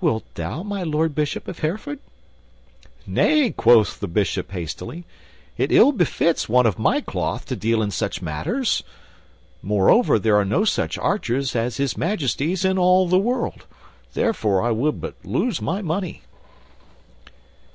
Wilt 0.00 0.24
thou, 0.36 0.62
my 0.62 0.82
Lord 0.82 1.14
Bishop 1.14 1.46
of 1.48 1.58
Hereford?" 1.58 1.98
"Nay," 3.06 3.50
quoth 3.54 4.00
the 4.00 4.08
Bishop 4.08 4.52
hastily, 4.52 5.04
"it 5.58 5.70
ill 5.70 5.92
befits 5.92 6.48
one 6.48 6.64
of 6.64 6.78
my 6.78 7.02
cloth 7.02 7.44
to 7.48 7.56
deal 7.56 7.82
in 7.82 7.90
such 7.90 8.22
matters. 8.22 8.82
Moreover, 9.62 10.18
there 10.18 10.36
are 10.36 10.46
no 10.46 10.64
such 10.64 10.96
archers 10.96 11.54
as 11.54 11.76
His 11.76 11.94
Majesty's 11.94 12.64
in 12.64 12.78
all 12.78 13.06
the 13.06 13.18
world; 13.18 13.66
therefore 14.14 14.62
I 14.62 14.70
would 14.70 14.98
but 14.98 15.16
lose 15.22 15.60
my 15.60 15.82
money. 15.82 16.22